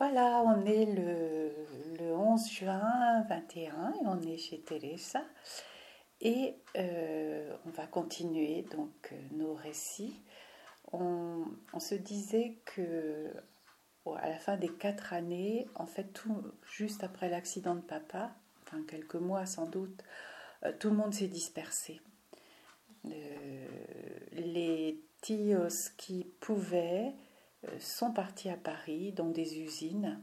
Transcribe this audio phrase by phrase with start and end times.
[0.00, 1.52] Voilà, on est le,
[1.98, 5.22] le 11 juin 21 et on est chez Teresa.
[6.22, 10.14] Et euh, on va continuer donc euh, nos récits.
[10.94, 11.44] On,
[11.78, 13.30] se disait que
[14.16, 18.82] à la fin des quatre années, en fait, tout, juste après l'accident de papa, enfin
[18.88, 20.02] quelques mois sans doute,
[20.64, 22.00] euh, tout le monde s'est dispersé.
[24.32, 27.12] les tios qui pouvaient
[27.78, 30.18] sont partis à Paris dans des usines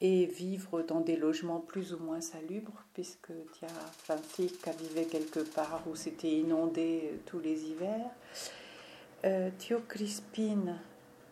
[0.00, 3.30] et vivre dans des logements plus ou moins salubres, puisque
[3.62, 8.10] y a fille qui vivait quelque part où c'était inondé euh, tous les hivers.
[9.24, 10.78] Euh, Thio Crispin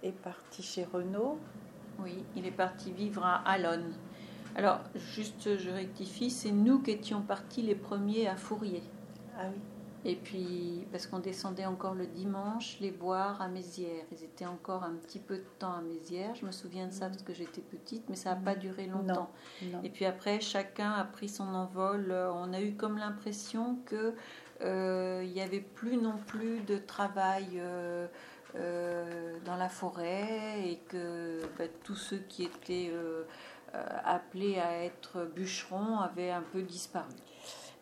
[0.03, 1.39] est parti chez Renault.
[2.01, 3.95] Oui, il est parti vivre à Alonne.
[4.55, 4.81] Alors,
[5.15, 8.83] juste, je rectifie, c'est nous qui étions partis les premiers à Fourier.
[9.39, 9.61] Ah oui.
[10.09, 14.07] Et puis, parce qu'on descendait encore le dimanche, les boire à Mézières.
[14.11, 16.35] Ils étaient encore un petit peu de temps à Mézières.
[16.35, 19.31] Je me souviens de ça parce que j'étais petite, mais ça n'a pas duré longtemps.
[19.85, 22.11] Et puis après, chacun a pris son envol.
[22.11, 24.15] On a eu comme l'impression que
[24.63, 28.07] euh, il n'y avait plus non plus de travail euh,
[28.57, 32.91] euh, dans la forêt et que bah, tous ceux qui étaient
[34.05, 37.13] appelés à être bûcherons avaient un peu disparu.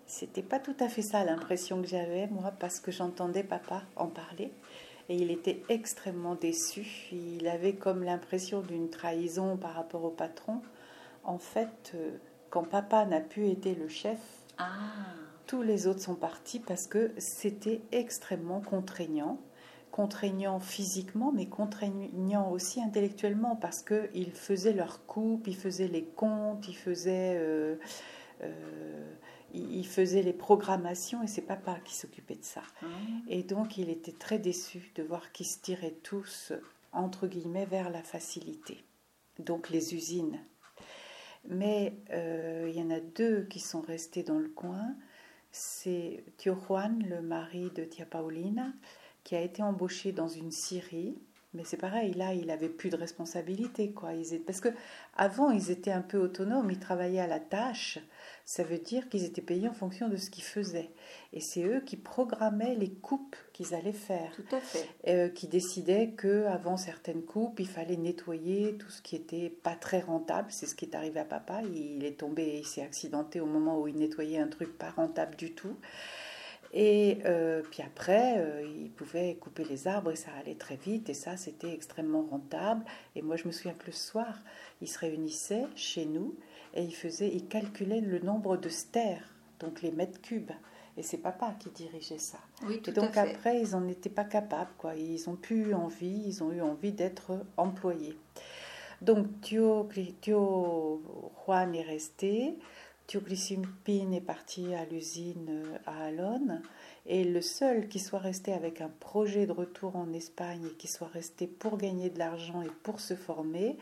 [0.07, 4.07] C'était pas tout à fait ça l'impression que j'avais, moi, parce que j'entendais papa en
[4.07, 4.53] parler.
[5.09, 7.09] Et il était extrêmement déçu.
[7.13, 10.63] Il avait comme l'impression d'une trahison par rapport au patron.
[11.25, 12.11] En fait, euh,
[12.51, 14.19] quand papa n'a pu aider le chef,
[14.59, 14.65] ah.
[15.47, 19.39] tous les autres sont partis parce que c'était extrêmement contraignant.
[19.91, 26.69] Contraignant physiquement, mais contraignant aussi intellectuellement, parce qu'ils faisaient leur coupe, ils faisaient les comptes,
[26.69, 27.37] ils faisaient.
[27.39, 27.77] Euh,
[28.43, 28.53] euh,
[29.55, 32.62] il faisait les programmations et c'est papa qui s'occupait de ça.
[32.83, 32.86] Ah.
[33.28, 36.52] Et donc il était très déçu de voir qu'ils se tiraient tous,
[36.92, 38.84] entre guillemets, vers la facilité.
[39.39, 40.41] Donc les usines.
[41.48, 44.96] Mais euh, il y en a deux qui sont restés dans le coin.
[45.52, 48.73] C'est Tio Juan, le mari de Tia Paulina,
[49.24, 51.17] qui a été embauché dans une scierie
[51.56, 54.12] mais c'est pareil, là, il avait plus de responsabilité, quoi.
[54.12, 54.68] Ils Parce que
[55.17, 57.98] avant, ils étaient un peu autonomes, ils travaillaient à la tâche.
[58.44, 60.90] Ça veut dire qu'ils étaient payés en fonction de ce qu'ils faisaient.
[61.33, 64.30] Et c'est eux qui programmaient les coupes qu'ils allaient faire.
[64.36, 64.89] Tout à fait.
[65.08, 69.74] Euh, qui décidaient que avant certaines coupes, il fallait nettoyer tout ce qui était pas
[69.74, 70.48] très rentable.
[70.50, 71.62] C'est ce qui est arrivé à papa.
[71.74, 75.34] Il est tombé, il s'est accidenté au moment où il nettoyait un truc pas rentable
[75.36, 75.77] du tout.
[76.73, 81.09] Et euh, puis après, euh, ils pouvaient couper les arbres et ça allait très vite.
[81.09, 82.85] Et ça, c'était extrêmement rentable.
[83.15, 84.41] Et moi, je me souviens que le soir,
[84.81, 86.35] ils se réunissaient chez nous
[86.75, 90.53] et ils, faisaient, ils calculaient le nombre de stères, donc les mètres cubes.
[90.99, 92.39] Et c'est papa qui dirigeait ça.
[92.67, 93.35] Oui, tout et donc à fait.
[93.35, 94.71] après, ils n'en étaient pas capables.
[94.79, 94.95] Quoi.
[94.95, 98.17] Ils ont pu envie, ils ont eu envie d'être employés.
[99.03, 99.89] Donc Tio,
[100.21, 101.03] Tio
[101.45, 102.57] Juan est resté.
[103.06, 106.61] Pin est parti à l'usine euh, à Alonne
[107.06, 110.89] et le seul qui soit resté avec un projet de retour en Espagne et qui
[110.89, 113.77] soit resté pour gagner de l'argent et pour se former,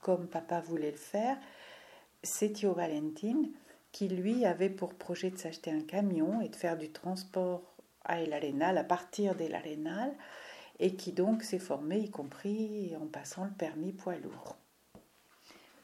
[0.00, 1.36] comme papa voulait le faire,
[2.22, 3.44] c'est Tio Valentin
[3.92, 7.62] qui lui avait pour projet de s'acheter un camion et de faire du transport
[8.04, 10.12] à El Arenal, à partir d'El Arenal,
[10.80, 14.56] et qui donc s'est formé, y compris en passant le permis poids lourd.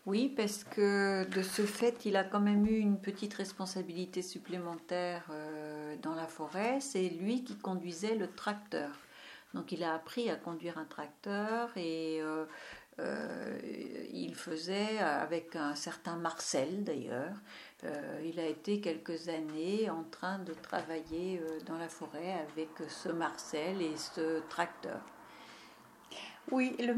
[0.06, 5.26] Oui, parce que de ce fait, il a quand même eu une petite responsabilité supplémentaire
[5.30, 6.80] euh, dans la forêt.
[6.80, 8.90] C'est lui qui conduisait le tracteur.
[9.52, 12.46] Donc il a appris à conduire un tracteur et euh,
[12.98, 13.58] euh,
[14.14, 17.34] il faisait avec un certain Marcel d'ailleurs.
[18.24, 23.82] il a été quelques années en train de travailler dans la forêt avec ce Marcel
[23.82, 25.00] et ce tracteur.
[26.50, 26.94] Oui, le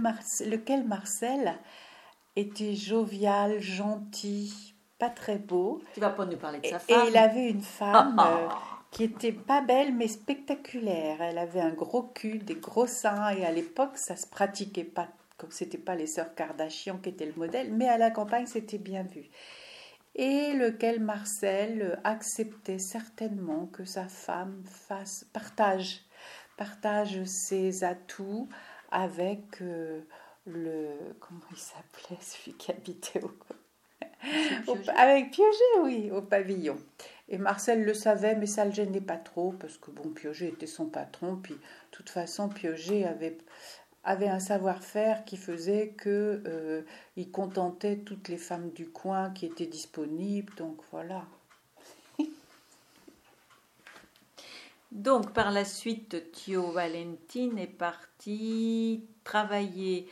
[0.51, 1.59] lequel Marcel?
[2.37, 5.83] Était jovial, gentil, pas très beau.
[5.95, 7.07] Tu vas pas nous parler de sa femme.
[7.07, 8.49] Et il avait une femme euh,
[8.91, 11.21] qui était pas belle mais spectaculaire.
[11.21, 15.09] Elle avait un gros cul, des gros seins et à l'époque ça se pratiquait pas
[15.39, 18.79] comme c'était pas les sœurs Kardashian qui étaient le modèle, mais à la campagne c'était
[18.79, 19.29] bien vu.
[20.15, 26.03] Et lequel Marcel acceptait certainement que sa femme fasse partage
[26.57, 28.49] partage ses atouts
[28.93, 30.03] avec euh,
[30.47, 36.79] le comment il s'appelait celui qui habitait au, avec Piaget oui au pavillon.
[37.29, 40.67] Et Marcel le savait mais ça le gênait pas trop parce que bon Piaget était
[40.67, 41.61] son patron puis de
[41.91, 43.39] toute façon Piaget avait
[44.05, 46.83] avait un savoir-faire qui faisait que euh,
[47.17, 51.25] il contentait toutes les femmes du coin qui étaient disponibles donc voilà.
[54.91, 60.09] Donc par la suite Thio Valentin est parti travailler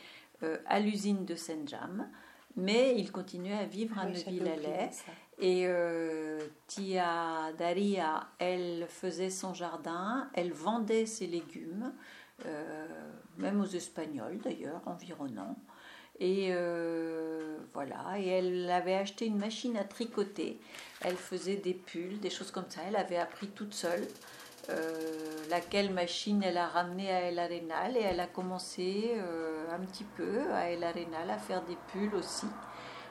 [0.65, 2.07] à l'usine de Senjam.
[2.55, 4.91] Mais il continuait à vivre à Neuville-Alais.
[5.39, 11.93] Et euh, Tia Daria, elle faisait son jardin, elle vendait ses légumes,
[12.45, 12.85] euh,
[13.37, 15.57] même aux Espagnols d'ailleurs, environnants.
[16.19, 20.59] Et euh, voilà, et elle avait acheté une machine à tricoter.
[21.01, 22.81] Elle faisait des pulls, des choses comme ça.
[22.87, 24.07] Elle avait appris toute seule.
[24.71, 25.11] Euh,
[25.49, 30.05] laquelle machine elle a ramené à El Arenal et elle a commencé euh, un petit
[30.05, 32.47] peu à El Arenal à faire des pulls aussi.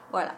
[0.09, 0.35] Voilà.